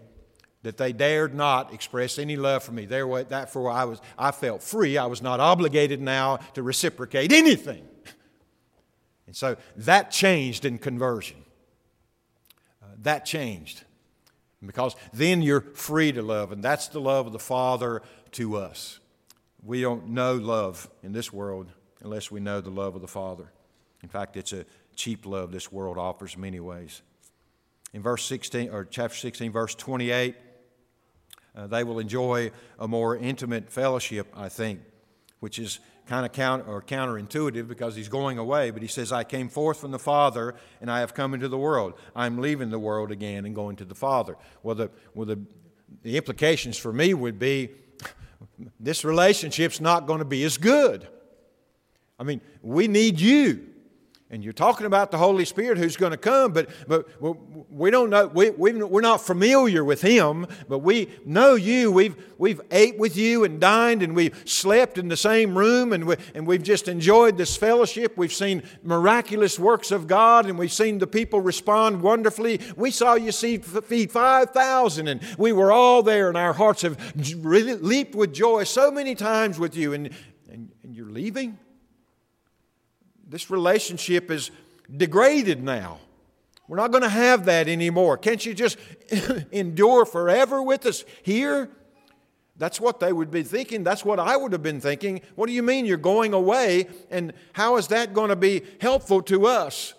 [0.62, 2.86] that they dared not express any love for me.
[2.86, 4.96] There, therefore, I was I felt free.
[4.96, 7.86] I was not obligated now to reciprocate anything.
[9.32, 11.38] And so that changed in conversion.
[12.82, 13.82] Uh, that changed.
[14.62, 19.00] Because then you're free to love, and that's the love of the Father to us.
[19.64, 23.50] We don't know love in this world unless we know the love of the Father.
[24.02, 24.66] In fact, it's a
[24.96, 27.00] cheap love this world offers many ways.
[27.94, 30.36] In verse 16, or chapter 16, verse 28,
[31.56, 34.80] uh, they will enjoy a more intimate fellowship, I think,
[35.40, 39.24] which is kind of counter, or counterintuitive because he's going away, but he says, I
[39.24, 41.94] came forth from the Father and I have come into the world.
[42.14, 44.36] I'm leaving the world again and going to the Father.
[44.62, 45.40] Well, the, well, the,
[46.02, 47.70] the implications for me would be
[48.80, 51.06] this relationship's not going to be as good.
[52.18, 53.71] I mean, we need you.
[54.32, 57.06] And you're talking about the Holy Spirit who's going to come, but, but
[57.70, 61.92] we don't know, we, we, we're not familiar with Him, but we know you.
[61.92, 66.06] We've, we've ate with you and dined, and we've slept in the same room, and,
[66.06, 68.16] we, and we've just enjoyed this fellowship.
[68.16, 72.58] We've seen miraculous works of God, and we've seen the people respond wonderfully.
[72.74, 76.96] We saw you feed 5,000, and we were all there, and our hearts have
[77.44, 80.08] leaped with joy so many times with you, and,
[80.50, 81.58] and, and you're leaving?
[83.32, 84.50] This relationship is
[84.94, 86.00] degraded now.
[86.68, 88.18] We're not going to have that anymore.
[88.18, 88.76] Can't you just
[89.52, 91.70] endure forever with us here?
[92.58, 93.84] That's what they would be thinking.
[93.84, 95.22] That's what I would have been thinking.
[95.34, 96.88] What do you mean you're going away?
[97.10, 99.94] And how is that going to be helpful to us?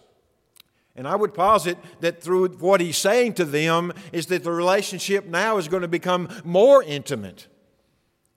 [0.95, 5.25] And I would posit that through what he's saying to them is that the relationship
[5.25, 7.47] now is going to become more intimate.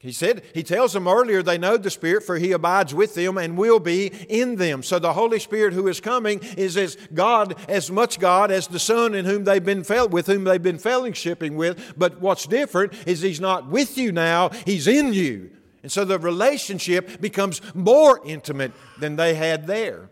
[0.07, 3.37] He said, he tells them earlier they know the Spirit, for he abides with them
[3.39, 4.85] and will be in them.
[4.85, 8.79] So the Holy Spirit who is coming is as God, as much God as the
[8.79, 11.95] Son in whom they've been fel- with whom they've been fellowshipping with.
[11.99, 15.51] But what's different is he's not with you now, he's in you.
[15.83, 20.09] And so the relationship becomes more intimate than they had there.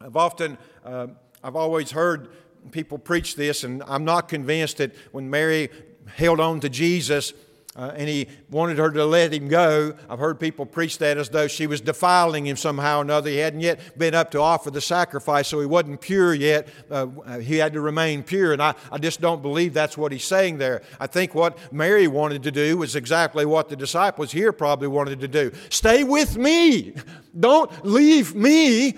[0.00, 1.08] I've often, uh,
[1.44, 2.30] I've always heard
[2.70, 5.68] people preach this, and I'm not convinced that when Mary
[6.16, 7.34] held on to Jesus,
[7.74, 9.94] uh, and he wanted her to let him go.
[10.08, 13.30] I've heard people preach that as though she was defiling him somehow or another.
[13.30, 16.68] He hadn't yet been up to offer the sacrifice, so he wasn't pure yet.
[16.90, 17.06] Uh,
[17.38, 18.52] he had to remain pure.
[18.52, 20.82] And I, I just don't believe that's what he's saying there.
[21.00, 25.20] I think what Mary wanted to do was exactly what the disciples here probably wanted
[25.20, 26.94] to do stay with me,
[27.40, 28.94] don't leave me.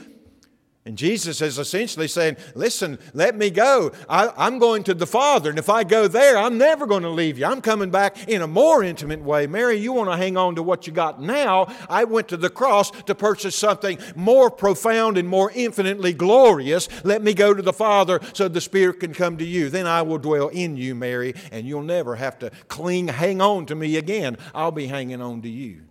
[0.87, 3.91] And Jesus is essentially saying, Listen, let me go.
[4.07, 7.09] I, am going to the Father, and if I go there, I'm never going to
[7.09, 7.47] leave you.
[7.47, 9.47] I'm coming back in a more intimate way.
[9.47, 11.75] Mary, you want to hang on to what you got now.
[11.89, 16.91] I went to the cross to purchase something more profound and more infinitely glorious.
[17.03, 19.71] Let me go to the Father so the Spirit can come to you.
[19.71, 23.65] Then I will dwell in you, Mary, and you'll never have to cling, hang on
[23.67, 24.37] to me again.
[24.55, 25.85] I'll be hanging on to you.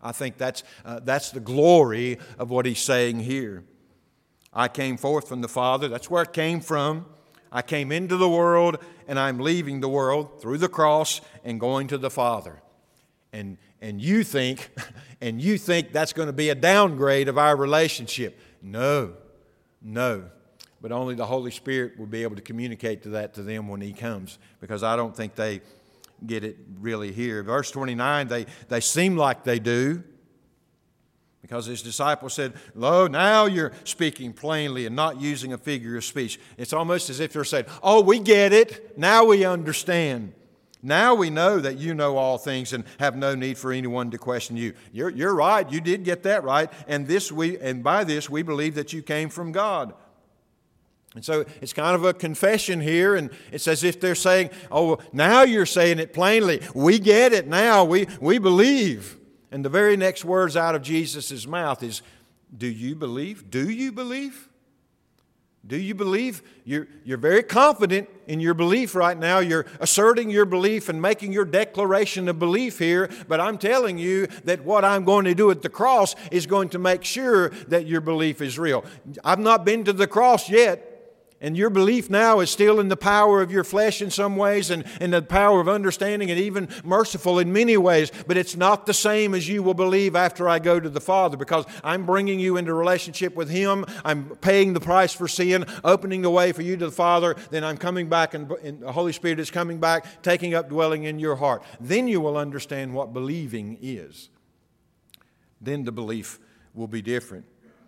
[0.00, 3.64] I think that's, uh, that's the glory of what he's saying here.
[4.52, 5.88] I came forth from the Father.
[5.88, 7.06] That's where it came from.
[7.52, 11.88] I came into the world and I'm leaving the world through the cross and going
[11.88, 12.60] to the Father.
[13.32, 14.70] And, and you think,
[15.20, 18.38] and you think that's going to be a downgrade of our relationship.
[18.62, 19.14] No,
[19.82, 20.24] no.
[20.80, 23.80] But only the Holy Spirit will be able to communicate to that to them when
[23.80, 25.60] He comes, because I don't think they
[26.26, 27.42] get it really here.
[27.42, 30.02] Verse 29, they, they seem like they do,
[31.42, 36.04] because his disciples said, Lo, now you're speaking plainly and not using a figure of
[36.04, 36.38] speech.
[36.58, 38.98] It's almost as if they're saying, Oh, we get it.
[38.98, 40.34] Now we understand.
[40.82, 44.18] Now we know that you know all things and have no need for anyone to
[44.18, 44.72] question you.
[44.92, 45.70] You're, you're right.
[45.70, 46.70] You did get that right.
[46.88, 49.92] And, this we, and by this, we believe that you came from God.
[51.14, 54.98] And so it's kind of a confession here, and it's as if they're saying, Oh,
[55.12, 56.62] now you're saying it plainly.
[56.72, 57.84] We get it now.
[57.84, 59.19] We, we believe.
[59.50, 62.02] And the very next words out of Jesus' mouth is,
[62.56, 63.50] Do you believe?
[63.50, 64.48] Do you believe?
[65.66, 66.42] Do you believe?
[66.64, 69.40] You're, you're very confident in your belief right now.
[69.40, 73.10] You're asserting your belief and making your declaration of belief here.
[73.28, 76.70] But I'm telling you that what I'm going to do at the cross is going
[76.70, 78.84] to make sure that your belief is real.
[79.22, 80.89] I've not been to the cross yet.
[81.42, 84.68] And your belief now is still in the power of your flesh in some ways
[84.68, 88.12] and, and the power of understanding and even merciful in many ways.
[88.26, 91.38] But it's not the same as you will believe after I go to the Father
[91.38, 93.86] because I'm bringing you into relationship with Him.
[94.04, 97.34] I'm paying the price for sin, opening the way for you to the Father.
[97.48, 101.04] Then I'm coming back and, and the Holy Spirit is coming back, taking up dwelling
[101.04, 101.62] in your heart.
[101.80, 104.28] Then you will understand what believing is.
[105.58, 106.38] Then the belief
[106.74, 107.46] will be different.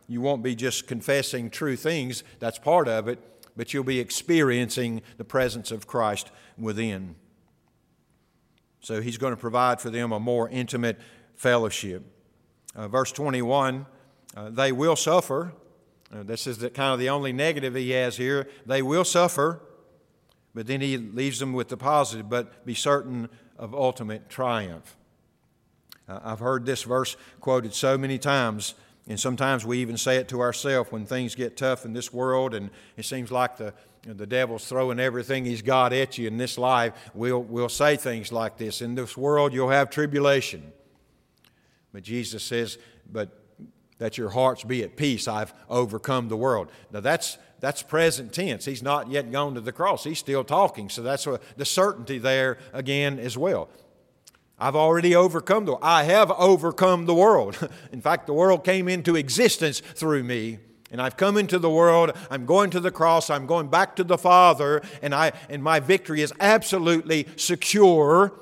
[0.08, 3.18] You won't be just confessing true things, that's part of it
[3.56, 7.16] but you'll be experiencing the presence of Christ within.
[8.80, 10.98] So he's going to provide for them a more intimate
[11.36, 12.04] fellowship.
[12.74, 13.86] Uh, verse 21
[14.34, 15.52] uh, they will suffer.
[16.12, 18.48] Uh, this is the, kind of the only negative he has here.
[18.66, 19.60] They will suffer,
[20.54, 23.28] but then he leaves them with the positive, but be certain
[23.58, 24.96] of ultimate triumph.
[26.08, 28.74] Uh, I've heard this verse quoted so many times
[29.08, 32.54] and sometimes we even say it to ourselves when things get tough in this world
[32.54, 33.74] and it seems like the,
[34.04, 36.92] the devil's throwing everything he's got at you in this life.
[37.14, 40.72] We'll, we'll say things like this In this world, you'll have tribulation.
[41.92, 42.78] But Jesus says,
[43.10, 43.38] But
[43.98, 45.28] that your hearts be at peace.
[45.28, 46.70] I've overcome the world.
[46.92, 48.64] Now that's that's present tense.
[48.64, 50.02] He's not yet gone to the cross.
[50.02, 50.88] He's still talking.
[50.88, 53.68] So that's a, the certainty there again as well.
[54.62, 55.82] I've already overcome the world.
[55.82, 57.68] I have overcome the world.
[57.92, 60.60] In fact, the world came into existence through me.
[60.92, 64.04] And I've come into the world, I'm going to the cross, I'm going back to
[64.04, 68.32] the Father, and, I, and my victory is absolutely secure.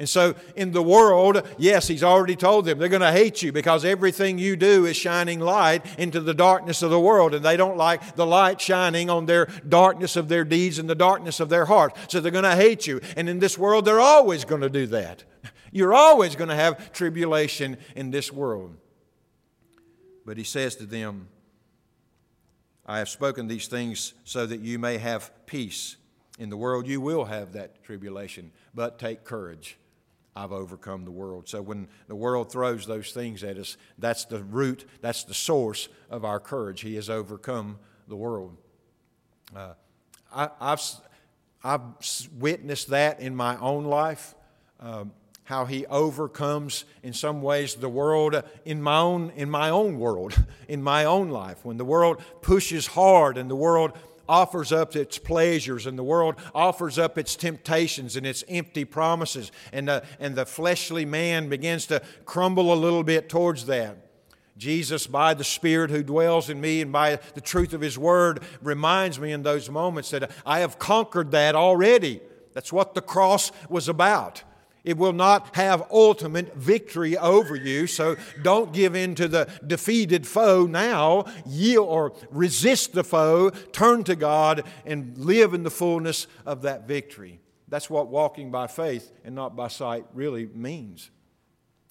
[0.00, 3.52] And so, in the world, yes, he's already told them they're going to hate you
[3.52, 7.58] because everything you do is shining light into the darkness of the world, and they
[7.58, 11.50] don't like the light shining on their darkness of their deeds and the darkness of
[11.50, 11.94] their heart.
[12.08, 13.02] So, they're going to hate you.
[13.14, 15.22] And in this world, they're always going to do that.
[15.70, 18.74] You're always going to have tribulation in this world.
[20.24, 21.28] But he says to them,
[22.86, 25.96] I have spoken these things so that you may have peace.
[26.38, 29.76] In the world, you will have that tribulation, but take courage.
[30.36, 31.48] I've overcome the world.
[31.48, 35.88] So when the world throws those things at us, that's the root, that's the source
[36.08, 36.80] of our courage.
[36.82, 37.78] He has overcome
[38.08, 38.56] the world.
[39.54, 39.74] Uh,
[40.32, 40.82] I, have
[41.64, 41.80] I've
[42.38, 44.34] witnessed that in my own life.
[44.78, 45.12] Um,
[45.50, 50.32] how he overcomes in some ways the world in my own in my own world
[50.68, 53.92] in my own life when the world pushes hard and the world
[54.30, 59.50] offers up its pleasures and the world offers up its temptations and its empty promises
[59.72, 63.96] and the, and the fleshly man begins to crumble a little bit towards that
[64.60, 68.42] Jesus, by the Spirit who dwells in me and by the truth of His Word,
[68.60, 72.20] reminds me in those moments that I have conquered that already.
[72.52, 74.42] That's what the cross was about.
[74.82, 80.26] It will not have ultimate victory over you, so don't give in to the defeated
[80.26, 81.26] foe now.
[81.46, 86.88] Yield or resist the foe, turn to God, and live in the fullness of that
[86.88, 87.40] victory.
[87.68, 91.10] That's what walking by faith and not by sight really means.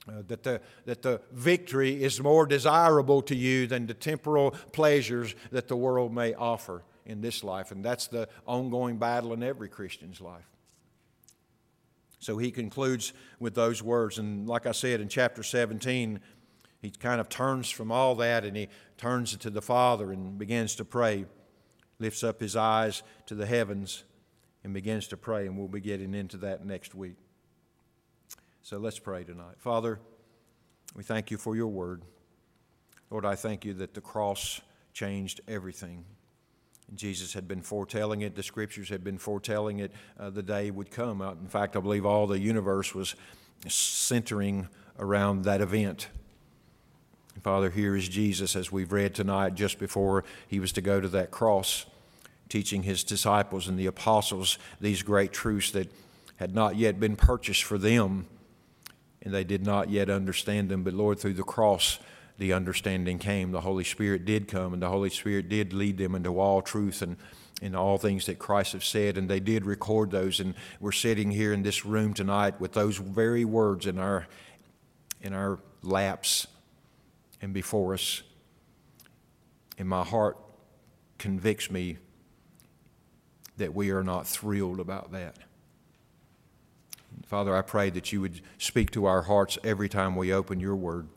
[0.07, 5.35] Uh, that, the, that the victory is more desirable to you than the temporal pleasures
[5.51, 7.71] that the world may offer in this life.
[7.71, 10.47] And that's the ongoing battle in every Christian's life.
[12.19, 14.19] So he concludes with those words.
[14.19, 16.19] And like I said in chapter 17,
[16.81, 18.67] he kind of turns from all that and he
[18.97, 21.25] turns to the Father and begins to pray,
[21.97, 24.03] lifts up his eyes to the heavens
[24.63, 25.47] and begins to pray.
[25.47, 27.15] And we'll be getting into that next week.
[28.61, 29.55] So let's pray tonight.
[29.57, 29.99] Father,
[30.95, 32.03] we thank you for your word.
[33.09, 34.61] Lord, I thank you that the cross
[34.93, 36.05] changed everything.
[36.95, 40.91] Jesus had been foretelling it, the scriptures had been foretelling it, uh, the day would
[40.91, 41.21] come.
[41.21, 43.15] Uh, in fact, I believe all the universe was
[43.67, 44.67] centering
[44.97, 46.07] around that event.
[47.43, 51.07] Father, here is Jesus, as we've read tonight, just before he was to go to
[51.09, 51.85] that cross,
[52.49, 55.89] teaching his disciples and the apostles these great truths that
[56.35, 58.27] had not yet been purchased for them,
[59.21, 60.83] and they did not yet understand them.
[60.83, 61.99] But Lord, through the cross,
[62.39, 63.51] the understanding came.
[63.51, 67.01] The Holy Spirit did come, and the Holy Spirit did lead them into all truth
[67.01, 67.17] and
[67.61, 70.39] in all things that Christ has said, and they did record those.
[70.39, 74.27] And we're sitting here in this room tonight with those very words in our
[75.21, 76.47] in our laps
[77.41, 78.23] and before us.
[79.77, 80.37] And my heart
[81.17, 81.97] convicts me
[83.57, 85.35] that we are not thrilled about that.
[87.25, 90.77] Father, I pray that you would speak to our hearts every time we open your
[90.77, 91.09] word.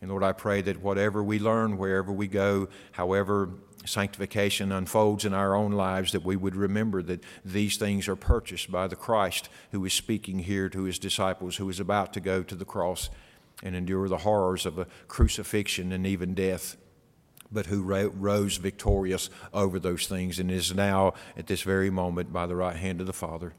[0.00, 3.50] And Lord, I pray that whatever we learn, wherever we go, however
[3.84, 8.70] sanctification unfolds in our own lives, that we would remember that these things are purchased
[8.70, 12.42] by the Christ who is speaking here to his disciples, who is about to go
[12.42, 13.10] to the cross
[13.62, 16.76] and endure the horrors of a crucifixion and even death
[17.50, 22.32] but who ro- rose victorious over those things and is now at this very moment
[22.32, 23.54] by the right hand of the Father.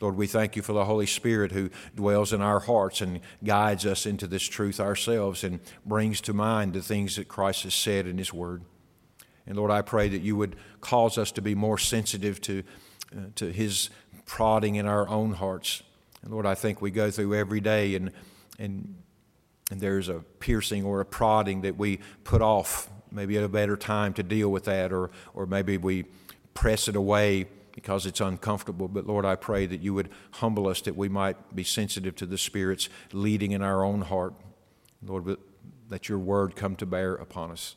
[0.00, 3.84] Lord, we thank you for the Holy Spirit who dwells in our hearts and guides
[3.84, 8.06] us into this truth ourselves and brings to mind the things that Christ has said
[8.06, 8.62] in His Word.
[9.46, 12.62] And Lord, I pray that you would cause us to be more sensitive to,
[13.14, 13.90] uh, to His
[14.24, 15.82] prodding in our own hearts.
[16.22, 18.10] And Lord, I think we go through every day and,
[18.58, 18.94] and,
[19.70, 23.76] and there's a piercing or a prodding that we put off, maybe at a better
[23.76, 26.06] time to deal with that, or, or maybe we
[26.54, 28.88] press it away because it's uncomfortable.
[28.88, 32.26] But Lord, I pray that you would humble us that we might be sensitive to
[32.26, 34.34] the Spirit's leading in our own heart.
[35.04, 35.36] Lord,
[35.88, 37.76] let your word come to bear upon us.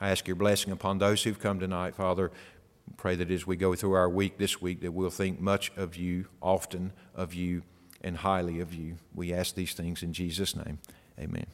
[0.00, 2.30] I ask your blessing upon those who've come tonight, Father.
[2.96, 5.96] Pray that as we go through our week this week, that we'll think much of
[5.96, 7.62] you, often of you,
[8.00, 8.96] and highly of you.
[9.14, 10.78] We ask these things in Jesus' name.
[11.18, 11.46] Amen.